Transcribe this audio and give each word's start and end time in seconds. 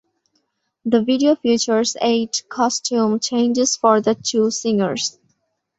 The 0.83 1.03
video 1.03 1.35
features 1.35 1.95
eight 2.01 2.43
costume 2.49 3.19
changes 3.19 3.75
for 3.75 4.01
the 4.01 4.15
two 4.15 4.49
singers. 4.49 5.19